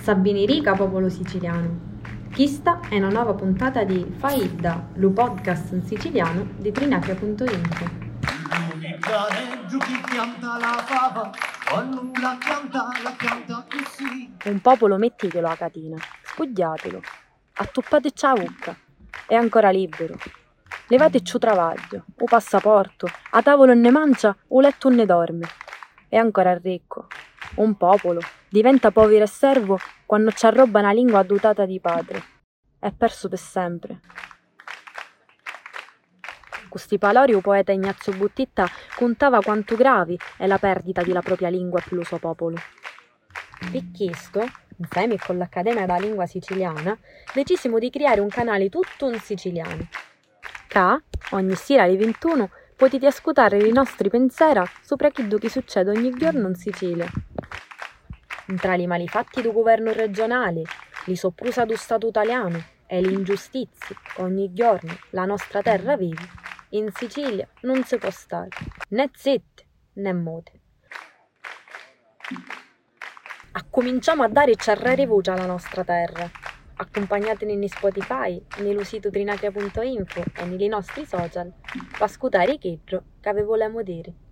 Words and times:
Sabini 0.00 0.46
Rica, 0.46 0.72
popolo 0.72 1.10
siciliano. 1.10 1.98
Questa 2.34 2.80
è 2.88 2.96
una 2.96 3.10
nuova 3.10 3.34
puntata 3.34 3.84
di 3.84 4.14
Faida, 4.16 4.88
lo 4.94 5.10
podcast 5.10 5.72
in 5.72 5.84
siciliano 5.84 6.48
di 6.56 6.72
trinacria.info. 6.72 7.84
Un 14.44 14.60
popolo 14.62 14.96
mettitelo 14.96 15.48
a 15.48 15.54
catina, 15.54 15.98
spugliatelo, 16.22 17.00
attuppate 17.56 18.10
a 18.22 18.32
bucca, 18.32 18.74
è 19.26 19.34
ancora 19.34 19.68
libero. 19.68 20.16
Levate 20.86 21.22
ciò 21.22 21.36
travaglio, 21.36 22.04
o 22.18 22.24
passaporto, 22.24 23.06
a 23.32 23.42
tavolo 23.42 23.74
ne 23.74 23.90
mangia, 23.90 24.34
o 24.48 24.60
letto 24.60 24.88
ne 24.88 25.04
dorme. 25.04 25.46
È 26.08 26.16
ancora 26.16 26.56
ricco. 26.56 27.06
Un 27.56 27.76
popolo 27.76 28.20
diventa 28.48 28.90
povero 28.90 29.24
e 29.24 29.28
servo 29.28 29.78
quando 30.06 30.30
ci 30.32 30.46
arroba 30.46 30.80
una 30.80 30.92
lingua 30.92 31.22
dotata 31.22 31.66
di 31.66 31.80
padre. 31.80 32.22
È 32.78 32.90
perso 32.92 33.28
per 33.28 33.38
sempre. 33.38 34.00
Questi 36.68 36.98
palori 36.98 37.32
il 37.32 37.40
poeta 37.40 37.72
Ignazio 37.72 38.12
Buttitta 38.12 38.68
contava 38.94 39.40
quanto 39.40 39.74
gravi 39.74 40.16
è 40.36 40.46
la 40.46 40.58
perdita 40.58 41.02
della 41.02 41.20
propria 41.20 41.48
lingua 41.48 41.80
per 41.80 41.98
il 41.98 42.06
suo 42.06 42.18
popolo. 42.18 42.56
Questo, 43.92 44.48
insieme 44.76 45.18
con 45.18 45.36
l'Accademia 45.36 45.80
della 45.80 45.98
Lingua 45.98 46.26
Siciliana, 46.26 46.96
decisimo 47.34 47.78
di 47.78 47.90
creare 47.90 48.20
un 48.20 48.28
canale 48.28 48.68
tutto 48.68 49.10
in 49.10 49.18
siciliano. 49.18 49.88
Ca, 50.68 51.02
ogni 51.30 51.54
sera 51.56 51.82
alle 51.82 51.96
21, 51.96 52.48
potete 52.76 53.06
ascoltare 53.06 53.58
i 53.58 53.72
nostri 53.72 54.08
pensieri 54.08 54.62
sopra 54.80 55.10
quello 55.10 55.36
che 55.36 55.50
succede 55.50 55.90
ogni 55.90 56.12
giorno 56.12 56.48
in 56.48 56.54
Sicilia. 56.54 57.10
Tra 58.56 58.74
i 58.74 58.86
malifatti 58.86 59.42
del 59.42 59.52
governo 59.52 59.92
regionale, 59.92 60.62
li 61.04 61.14
soprusa 61.14 61.64
do 61.64 61.76
Stato 61.76 62.08
italiano 62.08 62.60
e 62.86 63.00
le 63.00 63.12
ingiustizie 63.12 63.94
ogni 64.16 64.52
giorno 64.52 64.92
la 65.10 65.24
nostra 65.24 65.62
terra 65.62 65.96
vive, 65.96 66.28
in 66.70 66.90
Sicilia 66.92 67.46
non 67.62 67.84
si 67.84 67.96
può 67.96 68.10
stare 68.10 68.48
né 68.88 69.08
zitti 69.14 69.64
né 69.94 70.12
mute. 70.12 70.60
Accominciamo 73.52 74.24
a 74.24 74.28
dare 74.28 74.56
cerrare 74.56 75.06
voce 75.06 75.30
alla 75.30 75.46
nostra 75.46 75.84
terra. 75.84 76.28
Accompagnatene 76.76 77.52
in 77.52 77.68
Spotify, 77.68 78.42
nello 78.58 78.82
sito 78.82 79.10
trinacria.info 79.10 80.22
e 80.34 80.44
nei 80.44 80.68
nostri 80.68 81.06
social 81.06 81.52
per 81.62 82.02
ascoltare 82.02 82.58
che 82.58 82.80
che 82.84 83.34
vi 83.34 83.42
vogliamo 83.42 83.82
dire. 83.82 84.29